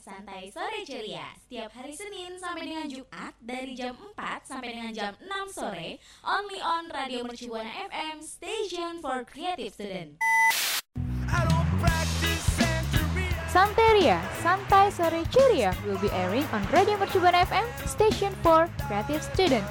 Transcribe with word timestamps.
Santai 0.00 0.50
sore 0.50 0.82
ceria. 0.86 1.28
Setiap 1.46 1.70
hari 1.76 1.94
Senin 1.96 2.36
sampai 2.40 2.68
dengan 2.68 2.86
Jumat 2.88 3.32
dari 3.42 3.72
jam 3.76 3.96
4 3.96 4.48
sampai 4.48 4.68
dengan 4.72 4.92
jam 4.92 5.12
6 5.18 5.56
sore, 5.56 6.00
only 6.24 6.60
on 6.60 6.88
Radio 6.92 7.26
Mercubuana 7.26 7.70
FM, 7.88 8.22
station 8.24 9.00
for 9.04 9.22
creative 9.26 9.72
student. 9.72 10.20
Santeria, 13.50 14.22
Santai 14.46 14.94
Sore 14.94 15.26
Ceria 15.26 15.74
will 15.82 15.98
be 15.98 16.06
airing 16.14 16.46
on 16.54 16.62
Radio 16.70 16.94
Mercubuana 16.94 17.42
FM, 17.42 17.66
station 17.82 18.30
for 18.46 18.70
creative 18.86 19.26
student. 19.26 19.66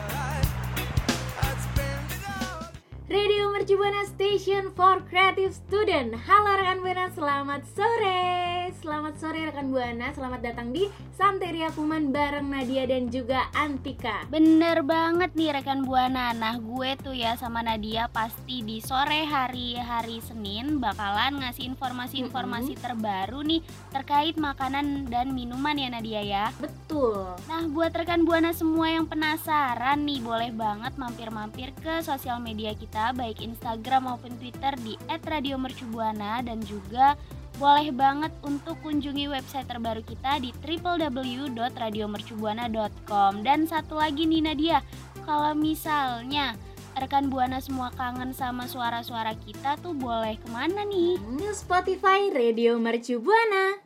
Radio 3.09 3.49
Mercubuana 3.49 4.05
Station 4.05 4.69
for 4.77 5.01
Creative 5.09 5.49
Student. 5.49 6.13
Halo 6.29 6.61
rekan 6.61 6.85
Buana, 6.85 7.09
selamat 7.09 7.65
sore. 7.65 8.69
Selamat 8.69 9.17
sore 9.17 9.49
rekan 9.49 9.73
Buana, 9.73 10.13
selamat 10.13 10.45
datang 10.45 10.69
di 10.69 10.85
Santeria 11.17 11.73
Kuman 11.73 12.13
bareng 12.13 12.45
Nadia 12.45 12.85
dan 12.85 13.09
juga 13.09 13.49
Antika. 13.57 14.29
Bener 14.29 14.85
banget 14.85 15.33
nih 15.33 15.57
rekan 15.57 15.89
Buana. 15.89 16.37
Nah 16.37 16.61
gue 16.61 16.93
tuh 17.01 17.17
ya 17.17 17.33
sama 17.33 17.65
Nadia 17.65 18.13
pasti 18.13 18.61
di 18.61 18.77
sore 18.77 19.25
hari 19.25 19.73
hari 19.73 20.21
Senin 20.21 20.77
Bakalan 20.77 21.41
ngasih 21.41 21.65
informasi-informasi 21.65 22.77
Mm-mm. 22.77 22.85
terbaru 22.85 23.41
nih 23.41 23.65
Terkait 23.89 24.37
makanan 24.37 25.09
dan 25.09 25.33
minuman 25.33 25.81
ya 25.81 25.89
Nadia 25.89 26.21
ya. 26.21 26.45
Betul. 26.61 27.25
Nah 27.49 27.65
buat 27.73 27.89
rekan 27.89 28.21
Buana 28.21 28.53
semua 28.53 28.93
yang 28.93 29.09
penasaran 29.09 30.05
nih 30.05 30.21
Boleh 30.21 30.53
banget 30.53 30.93
mampir-mampir 30.93 31.73
ke 31.81 32.05
sosial 32.05 32.37
media 32.37 32.77
kita 32.77 32.98
Baik 33.15 33.39
Instagram 33.39 34.11
maupun 34.11 34.35
Twitter 34.37 34.75
di 34.83 34.99
@radiomercubuana 35.07 36.43
Dan 36.43 36.59
juga 36.67 37.15
boleh 37.59 37.91
banget 37.91 38.31
untuk 38.43 38.77
kunjungi 38.83 39.27
website 39.27 39.67
terbaru 39.67 40.01
kita 40.03 40.39
di 40.39 40.53
www.radiomercubuana.com 40.59 43.43
Dan 43.43 43.67
satu 43.67 43.95
lagi 43.99 44.25
nih 44.27 44.41
Nadia 44.51 44.81
Kalau 45.23 45.55
misalnya 45.55 46.55
rekan 46.99 47.31
Buana 47.31 47.63
semua 47.63 47.95
kangen 47.95 48.35
sama 48.35 48.67
suara-suara 48.67 49.31
kita 49.39 49.79
tuh 49.79 49.95
boleh 49.95 50.35
ke 50.35 50.51
mana 50.51 50.83
nih? 50.83 51.15
New 51.39 51.55
Spotify 51.55 52.27
Radio 52.35 52.75
Mercubuana 52.75 53.79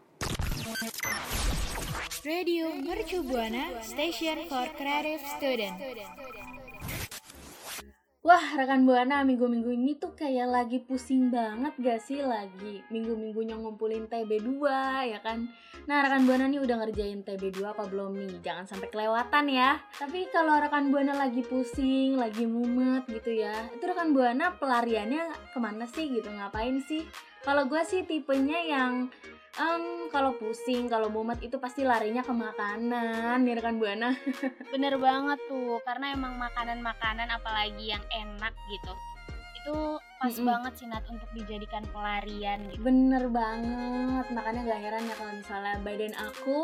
Radio 2.23 2.71
Mercubuana, 2.71 3.83
station 3.83 4.47
for 4.47 4.63
creative 4.79 5.19
student. 5.35 5.75
Wah 8.23 8.55
rekan 8.55 8.87
Buana 8.87 9.19
minggu-minggu 9.27 9.67
ini 9.75 9.99
tuh 9.99 10.15
kayak 10.15 10.47
lagi 10.47 10.79
pusing 10.79 11.27
banget 11.27 11.75
gak 11.75 11.99
sih? 11.99 12.23
Lagi 12.23 12.79
Minggu-minggunya 12.87 13.59
ngumpulin 13.59 14.07
TB2 14.07 14.63
ya 15.11 15.19
kan? 15.19 15.51
Nah 15.91 16.07
rekan 16.07 16.23
Buana 16.23 16.47
nih 16.47 16.63
udah 16.63 16.87
ngerjain 16.87 17.19
TB2 17.27 17.75
apa 17.75 17.83
belum 17.83 18.15
nih? 18.15 18.39
Jangan 18.39 18.63
sampai 18.63 18.87
kelewatan 18.87 19.51
ya. 19.51 19.75
Tapi 19.99 20.31
kalau 20.31 20.55
rekan 20.55 20.87
Buana 20.87 21.19
lagi 21.19 21.43
pusing, 21.43 22.15
lagi 22.15 22.47
mumet 22.47 23.03
gitu 23.11 23.43
ya 23.43 23.67
Itu 23.75 23.91
rekan 23.91 24.15
Buana 24.15 24.55
pelariannya 24.55 25.51
ke 25.51 25.59
mana 25.59 25.83
sih 25.91 26.07
gitu? 26.07 26.31
Ngapain 26.31 26.79
sih? 26.79 27.03
Kalau 27.43 27.67
gue 27.67 27.83
sih 27.83 28.07
tipenya 28.07 28.63
yang 28.63 29.11
em, 29.59 30.09
kalau 30.09 30.33
pusing, 30.37 30.89
kalau 30.89 31.09
mumet 31.13 31.37
itu 31.45 31.61
pasti 31.61 31.85
larinya 31.85 32.25
ke 32.25 32.33
makanan 32.33 33.37
ya 33.45 33.53
rekan 33.53 33.77
Buana 33.77 34.13
Bener 34.73 34.97
banget 34.97 35.39
tuh, 35.45 35.77
karena 35.85 36.13
emang 36.13 36.37
makanan-makanan 36.41 37.29
apalagi 37.29 37.93
yang 37.93 38.03
enak 38.09 38.53
gitu 38.69 38.93
Itu 39.61 39.75
pas 40.23 40.31
Mm-mm. 40.31 40.47
banget 40.47 40.73
sih 40.79 40.87
Nat 40.87 41.03
untuk 41.11 41.27
dijadikan 41.35 41.83
pelarian 41.91 42.63
gitu 42.71 42.79
Bener 42.79 43.27
banget, 43.27 44.25
makanya 44.31 44.61
gak 44.71 44.79
heran 44.79 45.03
ya 45.03 45.15
kalau 45.19 45.33
misalnya 45.35 45.75
badan 45.83 46.13
aku 46.15 46.59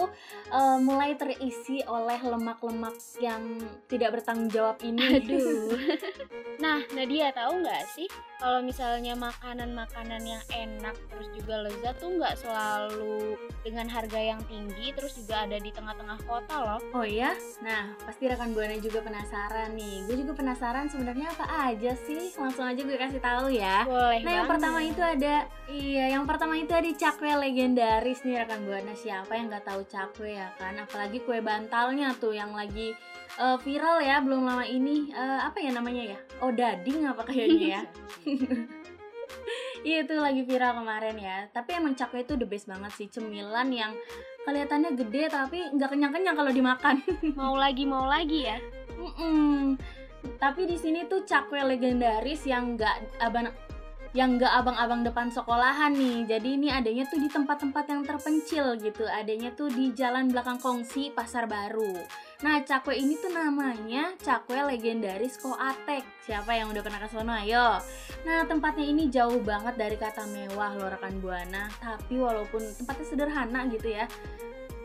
eh, 0.47 0.77
mulai 0.79 1.11
terisi 1.19 1.83
oleh 1.83 2.19
lemak-lemak 2.23 2.95
yang 3.19 3.59
tidak 3.91 4.15
bertanggung 4.15 4.47
jawab 4.47 4.79
ini. 4.79 5.19
Aduh 5.19 5.75
Nah 6.63 6.83
Nadia 6.91 7.31
tahu 7.35 7.63
nggak 7.63 7.83
sih 7.95 8.07
kalau 8.39 8.63
misalnya 8.63 9.15
makanan-makanan 9.19 10.23
yang 10.23 10.43
enak 10.51 10.95
terus 11.11 11.27
juga 11.35 11.67
lezat 11.67 11.95
tuh 11.99 12.15
nggak 12.15 12.35
selalu 12.39 13.35
dengan 13.63 13.87
harga 13.91 14.19
yang 14.19 14.39
tinggi 14.47 14.95
terus 14.95 15.15
juga 15.19 15.43
ada 15.43 15.59
di 15.59 15.71
tengah-tengah 15.71 16.19
kota 16.23 16.55
loh 16.63 16.79
Oh 16.95 17.03
iya? 17.03 17.35
Nah, 17.63 17.95
pasti 18.03 18.27
rekan 18.27 18.51
Buana 18.55 18.75
juga 18.79 19.03
penasaran 19.03 19.75
nih. 19.75 20.03
Gue 20.07 20.15
juga 20.19 20.35
penasaran 20.35 20.87
sebenarnya 20.91 21.31
apa 21.31 21.71
aja 21.71 21.91
sih? 21.95 22.31
Langsung 22.35 22.67
aja 22.67 22.79
gue 22.79 22.97
kasih 22.97 23.21
tahu 23.23 23.48
ya. 23.49 23.83
Boleh 23.83 24.21
Nah, 24.21 24.31
yang 24.31 24.45
banget. 24.45 24.51
pertama 24.55 24.79
itu 24.81 25.01
ada 25.01 25.35
iya, 25.67 26.05
yang 26.09 26.23
pertama 26.23 26.53
itu 26.53 26.71
ada 26.71 26.89
cakwe 26.89 27.29
legendaris 27.35 28.21
nih 28.21 28.41
rekan 28.41 28.61
Buana. 28.63 28.93
Siapa 28.93 29.31
yang 29.33 29.47
nggak 29.47 29.65
tahu 29.65 29.81
cakwe 29.83 30.33
ya 30.33 30.49
kan? 30.55 30.73
Apalagi 30.75 31.19
kue 31.19 31.39
bantalnya 31.39 32.13
tuh 32.13 32.31
yang 32.31 32.51
lagi 32.51 32.93
eh, 33.35 33.57
viral 33.59 33.99
ya 33.99 34.19
belum 34.19 34.43
lama 34.43 34.63
ini. 34.63 35.09
Eh, 35.09 35.39
apa 35.41 35.57
ya 35.57 35.71
namanya 35.71 36.13
ya? 36.13 36.17
Oh, 36.39 36.49
dading 36.49 37.05
apa 37.05 37.21
kayaknya 37.23 37.67
ya? 37.77 37.81
Iya 39.79 40.03
itu 40.03 40.11
lagi 40.11 40.43
viral 40.43 40.75
kemarin 40.75 41.15
ya. 41.15 41.47
Tapi 41.49 41.79
emang 41.79 41.95
cakwe 41.95 42.27
itu 42.27 42.35
the 42.35 42.43
best 42.43 42.67
banget 42.67 42.91
sih 42.91 43.07
cemilan 43.07 43.71
yang 43.71 43.95
kelihatannya 44.43 44.91
gede 44.91 45.31
tapi 45.31 45.71
nggak 45.71 45.87
kenyang-kenyang 45.87 46.35
kalau 46.35 46.51
dimakan. 46.51 46.99
mau 47.39 47.55
lagi 47.55 47.87
mau 47.87 48.03
lagi 48.03 48.43
ya 48.43 48.57
Mm-mm. 48.99 49.79
Tapi 50.39 50.67
di 50.67 50.77
sini 50.79 51.05
tuh 51.07 51.23
cakwe 51.23 51.63
legendaris 51.63 52.43
yang 52.47 52.75
nggak 52.75 53.19
abang 53.19 53.51
yang 54.17 54.41
nggak 54.41 54.49
abang-abang 54.49 55.05
depan 55.05 55.29
sekolahan 55.29 55.93
nih. 55.93 56.25
Jadi 56.25 56.49
ini 56.57 56.67
adanya 56.73 57.05
tuh 57.05 57.21
di 57.21 57.29
tempat-tempat 57.29 57.85
yang 57.85 58.01
terpencil 58.01 58.73
gitu. 58.81 59.05
Adanya 59.05 59.53
tuh 59.53 59.69
di 59.69 59.93
Jalan 59.93 60.33
Belakang 60.33 60.57
Kongsi 60.57 61.13
Pasar 61.13 61.45
Baru. 61.45 61.93
Nah, 62.41 62.63
cakwe 62.65 62.97
ini 62.97 63.21
tuh 63.21 63.29
namanya 63.29 64.17
cakwe 64.17 64.65
legendaris 64.65 65.37
Koatek. 65.37 66.01
Siapa 66.25 66.57
yang 66.57 66.73
udah 66.73 66.81
pernah 66.81 66.99
ke 67.05 67.07
sono? 67.11 67.35
Ayo. 67.37 67.77
Nah, 68.25 68.49
tempatnya 68.49 68.85
ini 68.89 69.13
jauh 69.13 69.37
banget 69.45 69.77
dari 69.77 69.93
kata 69.99 70.25
mewah 70.25 70.73
loh 70.73 70.89
rekan 70.89 71.13
Buana. 71.21 71.69
Tapi 71.77 72.17
walaupun 72.17 72.65
tempatnya 72.81 73.05
sederhana 73.05 73.69
gitu 73.69 73.93
ya, 73.93 74.09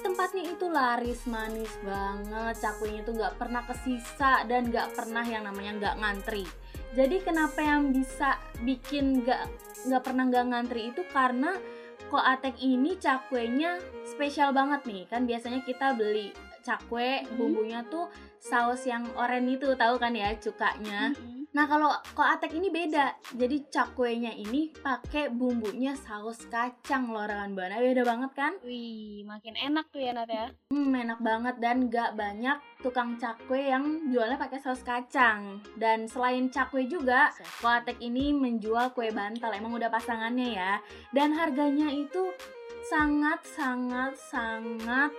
tempatnya 0.04 0.52
itu 0.52 0.68
laris 0.68 1.24
manis 1.24 1.72
banget 1.80 2.60
cakwenya 2.60 3.00
tuh 3.02 3.16
nggak 3.16 3.34
pernah 3.40 3.64
kesisa 3.64 4.44
dan 4.44 4.68
nggak 4.68 4.92
pernah 4.92 5.24
yang 5.24 5.48
namanya 5.48 5.72
nggak 5.80 5.96
ngantri 5.96 6.44
jadi 6.92 7.24
kenapa 7.24 7.64
yang 7.64 7.88
bisa 7.90 8.36
bikin 8.60 9.24
nggak 9.24 9.48
nggak 9.88 10.02
pernah 10.04 10.28
nggak 10.28 10.46
ngantri 10.52 10.92
itu 10.92 11.02
karena 11.08 11.56
koatek 12.12 12.60
ini 12.60 13.00
cakwenya 13.00 13.80
spesial 14.04 14.52
banget 14.52 14.84
nih 14.84 15.02
kan 15.08 15.24
biasanya 15.24 15.64
kita 15.64 15.96
beli 15.96 16.30
cakwe 16.60 17.24
Mhm. 17.24 17.36
bumbunya 17.36 17.80
tuh 17.88 18.08
saus 18.36 18.84
yang 18.84 19.08
oranye 19.16 19.56
itu 19.56 19.72
tahu 19.72 19.96
kan 19.96 20.12
ya 20.12 20.36
cukanya 20.36 21.16
Mm-mm. 21.16 21.43
Nah 21.54 21.70
kalau 21.70 21.86
koatek 22.18 22.58
ini 22.58 22.66
beda, 22.66 23.14
jadi 23.38 23.62
cakwenya 23.70 24.34
ini 24.34 24.74
pakai 24.74 25.30
bumbunya 25.30 25.94
saus 25.94 26.50
kacang 26.50 27.14
loh 27.14 27.30
rekan 27.30 27.54
buana 27.54 27.78
beda 27.78 28.02
banget 28.02 28.30
kan? 28.34 28.52
wih 28.66 29.22
makin 29.22 29.54
enak 29.54 29.86
tuh 29.94 30.02
ya 30.02 30.10
Nat 30.10 30.26
ya 30.26 30.50
Hmm, 30.74 30.90
enak 30.90 31.22
banget 31.22 31.62
dan 31.62 31.86
gak 31.86 32.18
banyak 32.18 32.58
tukang 32.82 33.14
cakwe 33.14 33.70
yang 33.70 34.10
jualnya 34.10 34.34
pakai 34.34 34.58
saus 34.58 34.82
kacang. 34.82 35.62
Dan 35.78 36.10
selain 36.10 36.50
cakwe 36.50 36.90
juga, 36.90 37.30
Koatek 37.62 38.02
ini 38.02 38.34
menjual 38.34 38.90
kue 38.90 39.14
bantal. 39.14 39.54
Emang 39.54 39.78
udah 39.78 39.86
pasangannya 39.86 40.58
ya. 40.58 40.82
Dan 41.14 41.30
harganya 41.38 41.86
itu 41.94 42.34
sangat 42.90 43.40
sangat 43.46 44.12
sangat 44.18 45.14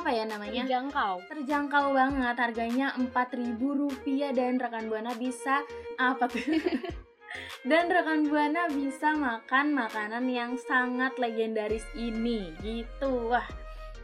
apa 0.00 0.10
ya 0.10 0.24
namanya? 0.26 0.66
terjangkau 0.66 1.22
Terjangkau 1.30 1.94
banget. 1.94 2.36
Harganya 2.38 2.86
Rp4.000 2.98 4.34
dan 4.34 4.58
rekan 4.58 4.90
Buana 4.90 5.12
bisa 5.14 5.62
apa 5.98 6.26
tuh? 6.26 6.42
dan 7.70 7.90
rekan 7.90 8.26
Buana 8.26 8.70
bisa 8.70 9.14
makan 9.14 9.74
makanan 9.74 10.26
yang 10.30 10.58
sangat 10.58 11.14
legendaris 11.18 11.86
ini 11.94 12.50
gitu. 12.62 13.30
Wah, 13.30 13.46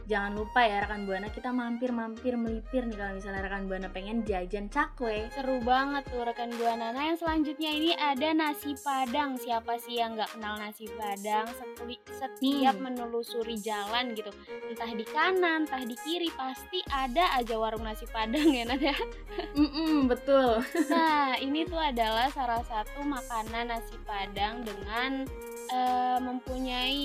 jangan 0.03 0.33
lupa 0.33 0.61
ya 0.61 0.81
rekan 0.81 1.03
Buana 1.03 1.27
kita 1.27 1.49
mampir-mampir 1.49 2.33
melipir 2.33 2.83
nih 2.83 2.95
kalau 2.95 3.13
misalnya 3.13 3.41
rekan 3.41 3.65
Buana 3.65 3.87
pengen 3.87 4.21
jajan 4.21 4.67
cakwe. 4.67 5.29
Seru 5.29 5.59
banget 5.59 6.03
tuh 6.05 6.21
rekan 6.21 6.49
Buana. 6.53 6.89
Nah 6.89 7.03
yang 7.03 7.15
selanjutnya 7.15 7.69
ini 7.69 7.91
ada 7.93 8.31
nasi 8.31 8.73
padang. 8.75 9.35
Siapa 9.35 9.77
sih 9.77 9.97
yang 9.97 10.13
nggak 10.13 10.31
kenal 10.31 10.57
nasi 10.57 10.85
padang? 10.91 11.45
Setui- 11.51 11.99
Setiap 12.11 12.73
Hmm. 12.73 12.83
menelusuri 12.87 13.57
jalan 13.57 14.13
gitu, 14.13 14.29
entah 14.67 14.89
di 14.89 15.03
kanan, 15.03 15.65
entah 15.65 15.81
di 15.81 15.97
kiri, 15.97 16.29
pasti 16.31 16.79
ada 16.87 17.33
aja 17.33 17.55
warung 17.55 17.81
nasi 17.81 18.05
padang 18.07 18.47
ya 18.47 18.63
Nat 18.63 18.79
ya. 18.79 18.95
Mm 19.57 20.05
betul. 20.05 20.61
Nah 20.87 21.35
ini 21.37 21.63
tuh 21.63 21.77
adalah 21.77 22.29
salah 22.29 22.61
satu 22.61 23.01
makanan 23.01 23.67
nasi 23.67 23.97
padang 24.01 24.61
dengan 24.61 25.25
eh, 25.69 26.17
mempunyai 26.17 27.03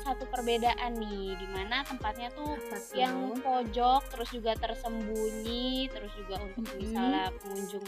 satu 0.00 0.24
perbedaan 0.30 0.96
nih, 0.96 1.36
di 1.36 1.46
mana 1.52 1.84
tempatnya 1.84 2.32
tuh 2.32 2.56
Apa 2.56 2.96
yang 2.96 3.36
pojok 3.38 4.02
terus 4.10 4.30
juga 4.32 4.56
tersembunyi 4.56 5.90
terus 5.90 6.12
juga 6.16 6.40
untuk 6.40 6.64
Mhm. 6.66 6.78
misalnya 6.80 7.24
pengunjung 7.42 7.86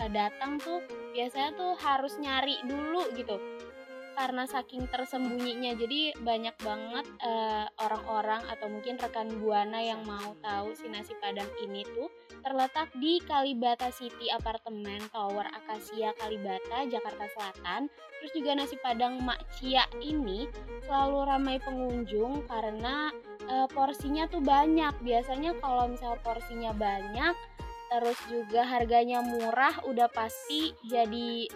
eh, 0.00 0.10
datang 0.10 0.58
tuh 0.58 0.82
biasanya 1.14 1.54
tuh 1.54 1.72
harus 1.78 2.14
nyari 2.18 2.58
dulu 2.66 3.06
gitu 3.14 3.38
karena 4.14 4.46
saking 4.46 4.86
tersembunyinya 4.86 5.74
jadi 5.74 6.14
banyak 6.22 6.54
banget 6.62 7.06
eh, 7.18 7.66
orang-orang 7.82 8.42
atau 8.46 8.70
mungkin 8.70 8.94
rekan 8.94 9.26
buana 9.42 9.82
yang 9.82 10.06
mau 10.06 10.38
tahu 10.38 10.70
si 10.74 10.86
nasi 10.86 11.14
padang 11.18 11.50
ini 11.62 11.82
tuh 11.82 12.06
terletak 12.44 12.92
di 13.00 13.18
Kalibata 13.24 13.88
City 13.88 14.28
Apartemen 14.28 15.00
Tower 15.08 15.48
Akasia 15.48 16.12
Kalibata 16.20 16.84
Jakarta 16.84 17.24
Selatan. 17.32 17.88
Terus 18.20 18.32
juga 18.36 18.50
nasi 18.54 18.76
padang 18.84 19.24
Mak 19.24 19.40
Cia 19.56 19.88
ini 20.04 20.44
selalu 20.84 21.18
ramai 21.24 21.56
pengunjung 21.64 22.44
karena 22.44 23.08
eh, 23.48 23.68
porsinya 23.72 24.28
tuh 24.28 24.44
banyak. 24.44 24.92
Biasanya 25.00 25.56
kalau 25.58 25.88
misal 25.88 26.20
porsinya 26.20 26.76
banyak 26.76 27.34
terus 27.94 28.18
juga 28.26 28.66
harganya 28.66 29.22
murah 29.22 29.78
udah 29.86 30.10
pasti 30.10 30.74
jadi 30.82 31.46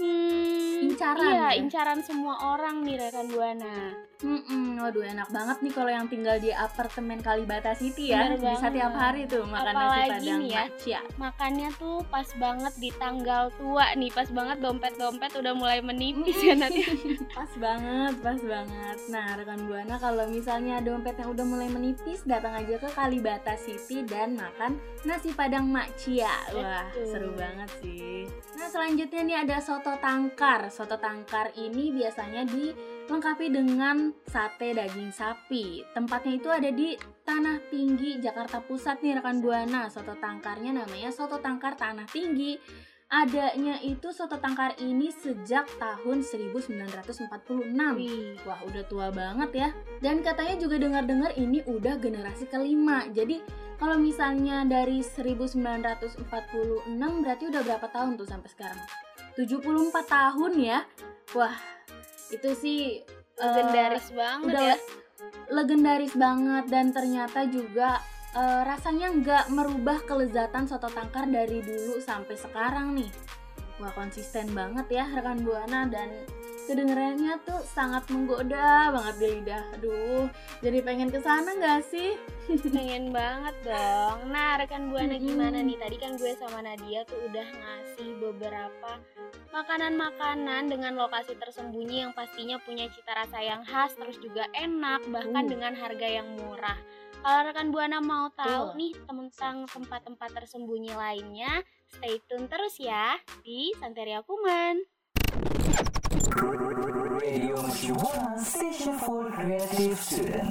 hmm, 0.00 0.53
Incaran 0.94 1.26
iya 1.26 1.34
ya? 1.34 1.50
incaran 1.58 2.00
semua 2.00 2.34
orang 2.54 2.86
nih 2.86 2.96
rekan 2.96 3.26
buana 3.28 3.76
Mm-mm, 4.24 4.78
waduh 4.78 5.04
enak 5.04 5.28
banget 5.28 5.58
nih 5.60 5.72
kalau 5.74 5.90
yang 5.90 6.06
tinggal 6.06 6.36
di 6.38 6.48
apartemen 6.48 7.18
Kalibata 7.18 7.74
City 7.74 8.08
ya. 8.08 8.30
Bener 8.30 8.38
Bisa 8.38 8.56
banget. 8.56 8.72
tiap 8.72 8.94
hari 8.94 9.22
tuh 9.26 9.42
makan 9.44 9.68
nasi 9.68 9.84
Apalagi 9.84 10.08
padang 10.08 10.40
nih 10.40 10.50
ya. 10.86 11.00
Makannya 11.18 11.68
tuh 11.76 11.96
pas 12.08 12.28
banget 12.40 12.74
di 12.78 12.90
tanggal 12.94 13.42
tua 13.58 13.86
nih 13.92 14.10
pas 14.10 14.28
banget 14.30 14.56
dompet-dompet 14.60 15.32
udah 15.34 15.52
mulai 15.52 15.78
menipis 15.80 16.38
ya 16.40 16.54
nanti 16.54 16.82
Pas 17.36 17.50
banget, 17.58 18.14
pas 18.20 18.40
banget. 18.40 18.98
Nah, 19.10 19.26
rekan 19.34 19.60
Buana 19.66 19.96
kalau 19.98 20.24
misalnya 20.30 20.78
dompet 20.78 21.18
yang 21.18 21.30
udah 21.32 21.44
mulai 21.44 21.68
menipis, 21.68 22.22
datang 22.22 22.54
aja 22.54 22.76
ke 22.78 22.88
Kalibata 22.92 23.56
City 23.58 24.04
dan 24.04 24.38
makan 24.38 24.76
nasi 25.02 25.32
padang 25.32 25.66
Macia. 25.66 26.30
Wah, 26.54 26.86
Betul. 26.88 27.06
seru 27.10 27.30
banget 27.34 27.70
sih. 27.82 28.30
Nah, 28.54 28.68
selanjutnya 28.70 29.22
nih 29.24 29.36
ada 29.42 29.56
soto 29.58 29.98
tangkar. 29.98 30.70
Soto 30.70 30.83
tangkar 31.00 31.56
ini 31.56 31.88
biasanya 31.88 32.44
dilengkapi 32.44 33.48
dengan 33.48 34.12
sate 34.28 34.76
daging 34.76 35.08
sapi. 35.08 35.80
Tempatnya 35.96 36.32
itu 36.36 36.48
ada 36.52 36.68
di 36.68 36.92
Tanah 37.24 37.64
Tinggi, 37.72 38.20
Jakarta 38.20 38.60
Pusat 38.60 39.00
nih 39.00 39.16
rekan 39.16 39.40
Buana. 39.40 39.88
Soto 39.88 40.12
tangkarnya 40.20 40.76
namanya 40.76 41.08
soto 41.08 41.40
tangkar 41.40 41.80
Tanah 41.80 42.04
Tinggi. 42.12 42.60
Adanya 43.08 43.78
itu 43.80 44.12
soto 44.12 44.36
tangkar 44.36 44.76
ini 44.80 45.08
sejak 45.08 45.64
tahun 45.80 46.20
1946. 46.20 47.72
Wih, 47.96 48.36
Wah, 48.44 48.60
udah 48.68 48.84
tua 48.84 49.08
banget 49.08 49.50
ya. 49.56 49.68
Dan 50.04 50.20
katanya 50.20 50.60
juga 50.60 50.76
dengar-dengar 50.76 51.32
ini 51.40 51.64
udah 51.64 51.96
generasi 51.96 52.44
kelima. 52.50 53.08
Jadi 53.08 53.40
kalau 53.80 54.00
misalnya 54.00 54.64
dari 54.64 55.00
1946 55.00 56.28
berarti 56.96 57.44
udah 57.48 57.62
berapa 57.62 57.86
tahun 57.92 58.16
tuh 58.16 58.28
sampai 58.28 58.50
sekarang? 58.50 59.03
74 59.34 59.90
tahun 60.06 60.52
ya. 60.58 60.78
Wah, 61.34 61.56
itu 62.30 62.50
sih 62.54 62.80
eh, 63.04 63.42
legendaris 63.42 64.08
banget 64.14 64.48
udah 64.50 64.62
ya 64.74 64.76
legendaris 65.50 66.14
banget 66.16 66.64
dan 66.70 66.90
ternyata 66.90 67.46
juga 67.48 68.00
eh, 68.34 68.62
rasanya 68.64 69.12
nggak 69.14 69.44
merubah 69.52 69.98
kelezatan 70.04 70.66
soto 70.66 70.88
tangkar 70.90 71.28
dari 71.28 71.60
dulu 71.62 72.00
sampai 72.00 72.34
sekarang 72.38 72.96
nih. 72.96 73.10
Wah 73.82 73.90
konsisten 73.94 74.54
banget 74.54 75.02
ya 75.02 75.04
rekan 75.10 75.42
buana 75.42 75.86
dan 75.90 76.10
kedengarannya 76.64 77.40
tuh 77.44 77.60
sangat 77.64 78.08
menggoda 78.10 78.92
banget 78.92 79.14
di 79.20 79.26
lidah. 79.38 79.64
Aduh, 79.78 80.26
jadi 80.64 80.78
pengen 80.80 81.08
ke 81.12 81.20
sana 81.20 81.52
nggak 81.56 81.82
sih? 81.88 82.16
pengen 82.76 83.08
banget 83.08 83.56
dong 83.64 84.28
nah 84.28 84.60
rekan 84.60 84.92
buana 84.92 85.16
gimana 85.16 85.64
nih 85.64 85.80
tadi 85.80 85.96
kan 85.96 86.20
gue 86.20 86.36
sama 86.36 86.60
Nadia 86.60 87.00
tuh 87.08 87.16
udah 87.24 87.46
ngasih 87.48 88.10
beberapa 88.20 89.00
makanan-makanan 89.48 90.68
dengan 90.68 90.92
lokasi 90.98 91.38
tersembunyi 91.40 92.04
yang 92.04 92.12
pastinya 92.12 92.60
punya 92.60 92.90
cita 92.92 93.16
rasa 93.16 93.40
yang 93.40 93.64
khas 93.64 93.96
terus 93.96 94.20
juga 94.20 94.44
enak 94.52 95.08
bahkan 95.08 95.44
Uh. 95.44 95.50
dengan 95.50 95.72
harga 95.76 96.08
yang 96.08 96.28
murah 96.36 96.76
kalau 97.24 97.40
rekan 97.48 97.68
buana 97.72 97.98
mau 98.04 98.28
tahu 98.36 98.76
nih 98.76 98.92
tentang 99.08 99.64
tempat-tempat 99.68 100.30
tersembunyi 100.36 100.92
lainnya 100.92 101.64
stay 101.96 102.20
tune 102.28 102.48
terus 102.48 102.76
ya 102.76 103.16
di 103.40 103.72
Santeria 103.80 104.20
Kuman 104.20 104.84
Radio 106.14 107.58
Mercubuana 107.58 108.38
Station 108.38 108.94
for 109.02 109.34
Creative 109.34 109.98
Student. 109.98 110.46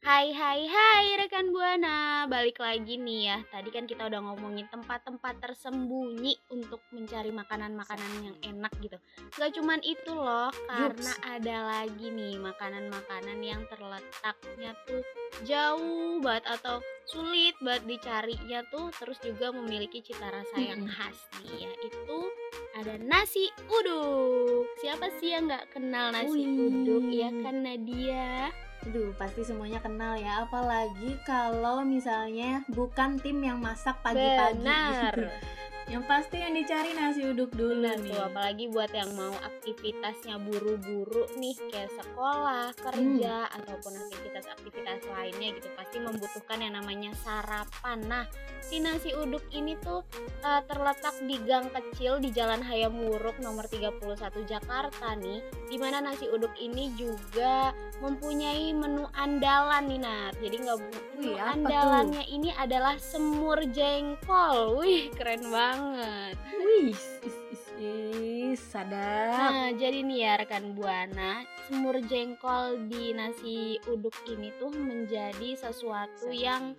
Hai 0.00 0.32
hai 0.32 0.64
hai 0.64 1.04
rekan 1.20 1.52
Buana. 1.52 2.24
Balik 2.32 2.56
lagi 2.56 2.96
nih 2.96 3.20
ya. 3.28 3.38
Tadi 3.52 3.68
kan 3.68 3.84
kita 3.84 4.08
udah 4.08 4.24
ngomongin 4.24 4.72
tempat-tempat 4.72 5.36
tersembunyi 5.44 6.40
Untuk 6.48 6.80
mencari 6.96 7.28
makanan-makanan 7.28 8.24
yang 8.24 8.36
enak 8.40 8.72
gitu. 8.80 8.96
Gak 9.36 9.52
cuman 9.52 9.84
itu 9.84 10.16
loh 10.16 10.48
Karena 10.64 11.12
ada 11.28 11.56
lagi 11.60 12.08
nih 12.08 12.40
makanan-makanan 12.40 13.38
yang 13.44 13.68
terletaknya 13.68 14.72
tuh 14.88 15.04
jauh 15.44 16.24
banget 16.24 16.56
Atau 16.56 16.80
sulit 17.04 17.52
banget 17.60 17.84
dicarinya 17.84 18.64
tuh 18.72 18.88
Terus 18.96 19.20
juga 19.20 19.52
memiliki 19.52 20.00
cita 20.00 20.32
rasa 20.32 20.56
yang 20.56 20.88
khas 20.88 21.20
nih 21.44 21.68
ya. 21.68 21.72
Itu 21.84 22.32
ada 22.76 22.94
nasi 23.00 23.48
uduk 23.68 24.66
Siapa 24.80 25.08
sih 25.20 25.32
yang 25.32 25.48
gak 25.48 25.72
kenal 25.72 26.12
nasi 26.12 26.44
Wih. 26.44 26.68
uduk 26.68 27.06
ya 27.12 27.30
kan 27.42 27.64
Nadia 27.64 28.52
Aduh, 28.82 29.14
pasti 29.14 29.46
semuanya 29.46 29.78
kenal 29.78 30.18
ya. 30.18 30.42
Apalagi 30.42 31.14
kalau 31.22 31.86
misalnya 31.86 32.66
bukan 32.66 33.14
tim 33.22 33.38
yang 33.38 33.62
masak 33.62 33.94
pagi-pagi. 34.02 34.58
Benar. 34.58 35.14
yang 35.90 36.04
pasti 36.06 36.38
yang 36.38 36.54
dicari 36.54 36.94
nasi 36.94 37.26
uduk 37.26 37.50
dulu 37.54 37.82
nih. 37.82 38.14
tuh, 38.14 38.22
apalagi 38.22 38.70
buat 38.70 38.90
yang 38.94 39.10
mau 39.18 39.34
aktivitasnya 39.42 40.38
buru-buru 40.38 41.26
nih 41.40 41.56
kayak 41.70 41.90
sekolah, 41.98 42.70
kerja 42.78 43.50
ataupun 43.50 43.92
aktivitas-aktivitas 44.06 45.02
lainnya 45.10 45.48
gitu 45.58 45.68
pasti 45.74 45.98
membutuhkan 45.98 46.58
yang 46.62 46.74
namanya 46.78 47.10
sarapan. 47.22 47.98
Nah, 48.06 48.24
si 48.62 48.78
nasi 48.78 49.10
uduk 49.16 49.42
ini 49.50 49.74
tuh 49.82 50.06
eh, 50.46 50.62
terletak 50.70 51.18
di 51.26 51.36
gang 51.42 51.66
kecil 51.72 52.22
di 52.22 52.30
Jalan 52.30 52.62
Hayam 52.62 52.94
Wuruk 53.02 53.42
nomor 53.42 53.66
31 53.66 53.98
Jakarta 54.46 55.18
nih. 55.18 55.42
Di 55.66 55.76
mana 55.80 55.98
nasi 55.98 56.30
uduk 56.30 56.52
ini 56.60 56.94
juga 56.94 57.74
mempunyai 58.02 58.74
menu 58.74 59.06
andalan 59.14 59.86
nih 59.86 60.00
Nat. 60.02 60.34
Jadi 60.42 60.56
nggak 60.58 60.78
bu- 60.82 61.04
menu 61.14 61.30
Wih, 61.32 61.38
apa 61.38 61.46
tuh? 61.46 61.50
andalannya 61.54 62.24
ini 62.26 62.50
adalah 62.58 62.98
semur 62.98 63.62
jengkol. 63.70 64.82
Wih, 64.82 65.06
keren 65.14 65.46
banget. 65.48 66.34
Wih, 66.58 66.90
is, 66.90 67.06
is, 67.22 67.64
is, 67.78 68.58
sadap. 68.58 69.38
Nah, 69.38 69.70
jadi 69.78 70.02
nih 70.02 70.18
ya 70.18 70.32
rekan 70.42 70.74
Buana, 70.74 71.46
semur 71.70 72.02
jengkol 72.04 72.90
di 72.90 73.14
nasi 73.14 73.78
uduk 73.86 74.14
ini 74.26 74.50
tuh 74.58 74.74
menjadi 74.74 75.54
sesuatu 75.54 76.34
yang 76.34 76.74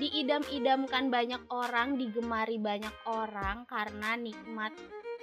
diidam-idamkan 0.00 1.12
banyak 1.12 1.42
orang, 1.52 2.00
digemari 2.00 2.56
banyak 2.56 2.96
orang 3.04 3.68
karena 3.68 4.16
nikmat 4.16 4.72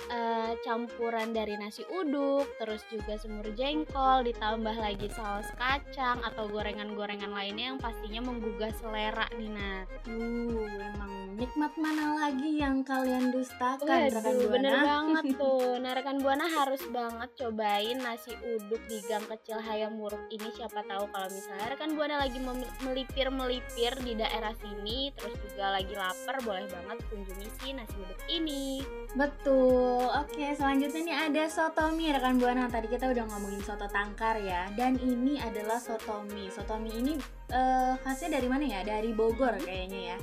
eh, 0.07 0.53
campuran 0.63 1.35
dari 1.35 1.59
nasi 1.59 1.83
uduk, 1.91 2.47
terus 2.55 2.81
juga 2.87 3.19
semur 3.19 3.45
jengkol, 3.53 4.23
ditambah 4.23 4.75
lagi 4.79 5.11
saus 5.11 5.51
kacang 5.59 6.23
atau 6.23 6.47
gorengan-gorengan 6.47 7.35
lainnya 7.35 7.75
yang 7.75 7.79
pastinya 7.81 8.23
menggugah 8.23 8.71
selera 8.79 9.27
nih 9.35 9.51
Nat. 9.51 9.87
Uh, 10.07 10.65
emang 10.65 11.28
nikmat 11.39 11.71
mana 11.79 12.19
lagi 12.19 12.59
yang 12.59 12.83
kalian 12.83 13.31
dustakan 13.31 14.11
rekan 14.11 14.35
Waduh, 14.35 14.43
Buana? 14.43 14.53
bener 14.59 14.75
banget 14.91 15.23
tuh. 15.39 15.79
Nah, 15.79 15.91
rekan 15.95 16.17
Buana 16.19 16.45
harus 16.51 16.83
banget 16.91 17.29
cobain 17.39 17.97
nasi 18.03 18.35
uduk 18.35 18.83
di 18.91 18.99
gang 19.07 19.23
kecil 19.23 19.63
Hayam 19.63 19.95
Wuruk 19.95 20.19
ini. 20.27 20.51
Siapa 20.51 20.83
tahu 20.83 21.07
kalau 21.07 21.31
misalnya 21.31 21.71
rekan 21.71 21.95
Buana 21.95 22.19
lagi 22.19 22.43
mem- 22.43 22.67
melipir-melipir 22.83 23.95
di 24.03 24.19
daerah 24.19 24.51
sini, 24.59 25.15
terus 25.15 25.39
juga 25.39 25.79
lagi 25.79 25.95
lapar, 25.95 26.35
boleh 26.43 26.67
banget 26.67 26.97
kunjungi 27.07 27.47
si 27.63 27.71
nasi 27.71 27.95
uduk 27.95 28.19
ini. 28.27 28.83
Betul. 29.15 30.11
Oke, 30.11 30.51
selanjutnya 30.53 31.01
nih 31.01 31.17
ada 31.31 31.43
sotomi 31.47 32.11
rekan 32.11 32.35
Buana. 32.35 32.67
Tadi 32.67 32.91
kita 32.91 33.07
udah 33.07 33.23
ngomongin 33.25 33.63
soto 33.63 33.87
tangkar 33.87 34.35
ya. 34.43 34.67
Dan 34.75 34.99
ini 34.99 35.39
adalah 35.39 35.79
sotomi. 35.79 36.51
Sotomi 36.51 36.91
ini 36.91 37.15
eh, 37.47 37.95
khasnya 38.03 38.35
dari 38.35 38.47
mana 38.51 38.67
ya? 38.67 38.83
Dari 38.83 39.15
Bogor 39.15 39.55
kayaknya 39.63 40.13
ya. 40.13 40.19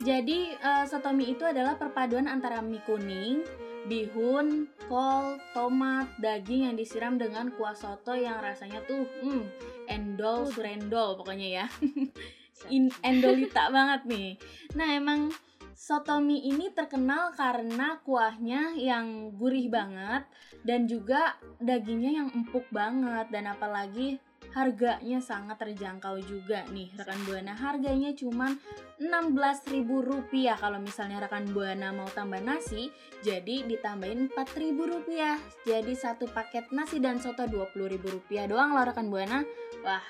Jadi 0.00 0.56
eh, 0.56 0.84
sotomi 0.88 1.28
itu 1.36 1.44
adalah 1.44 1.76
perpaduan 1.76 2.24
antara 2.24 2.64
mie 2.64 2.80
kuning, 2.88 3.44
bihun, 3.84 4.64
kol, 4.88 5.36
tomat, 5.52 6.08
daging 6.16 6.72
yang 6.72 6.76
disiram 6.76 7.20
dengan 7.20 7.52
kuah 7.52 7.76
soto 7.76 8.16
yang 8.16 8.40
rasanya 8.40 8.80
tuh 8.88 9.04
hmm, 9.20 9.44
endol 9.92 10.48
surendol 10.48 11.20
pokoknya 11.20 11.64
ya. 11.64 11.66
In, 12.72 12.88
endolita 13.04 13.68
banget 13.76 14.08
nih. 14.08 14.30
Nah, 14.72 14.88
emang 14.96 15.32
soto 15.76 16.16
mie 16.20 16.48
ini 16.48 16.72
terkenal 16.72 17.36
karena 17.36 18.00
kuahnya 18.00 18.76
yang 18.80 19.36
gurih 19.36 19.68
banget 19.68 20.24
dan 20.64 20.84
juga 20.84 21.40
dagingnya 21.60 22.24
yang 22.24 22.28
empuk 22.32 22.68
banget 22.68 23.32
dan 23.32 23.48
apalagi 23.48 24.20
harganya 24.50 25.22
sangat 25.22 25.62
terjangkau 25.62 26.18
juga 26.22 26.66
nih 26.70 26.90
rekan 26.94 27.20
buana. 27.24 27.54
Harganya 27.54 28.10
cuman 28.12 28.58
16.000 28.98 29.86
rupiah 29.86 30.58
kalau 30.58 30.78
misalnya 30.78 31.22
rekan 31.22 31.46
buana 31.54 31.94
mau 31.94 32.10
tambah 32.10 32.42
nasi 32.42 32.90
jadi 33.22 33.64
ditambahin 33.64 34.30
4.000 34.34 34.74
rupiah 34.76 35.38
jadi 35.62 35.92
satu 35.94 36.26
paket 36.30 36.68
nasi 36.74 36.98
dan 36.98 37.22
soto 37.22 37.46
20.000 37.46 37.96
rupiah 38.02 38.44
doang 38.50 38.74
loh 38.74 38.84
rekan 38.84 39.06
buana. 39.08 39.46
Wah 39.86 40.02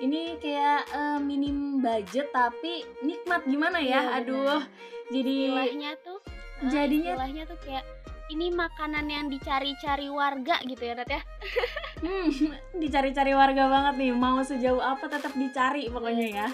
ini 0.00 0.40
kayak 0.40 0.88
eh, 0.90 1.18
minim 1.20 1.78
budget 1.78 2.32
tapi 2.32 2.82
nikmat. 3.04 3.44
Gimana 3.44 3.78
ya? 3.78 4.00
Iya, 4.00 4.24
aduh 4.24 4.62
jadi 5.10 5.32
istilahnya 5.50 5.90
tuh 6.00 6.18
eh, 6.62 6.70
jadinya- 6.70 7.14
istilahnya 7.18 7.42
tuh 7.50 7.58
kayak 7.66 7.84
ini 8.30 8.46
makanan 8.54 9.10
yang 9.10 9.26
dicari-cari 9.26 10.06
warga 10.06 10.62
gitu 10.62 10.86
ya 10.86 10.94
Nat 10.94 11.10
ya 11.10 11.18
Hmm, 12.00 12.32
dicari-cari 12.82 13.32
warga 13.36 13.68
banget 13.68 13.94
nih. 14.00 14.12
Mau 14.16 14.40
sejauh 14.40 14.80
apa 14.80 15.06
tetap 15.08 15.32
dicari 15.36 15.88
pokoknya 15.92 16.28
ya. 16.28 16.48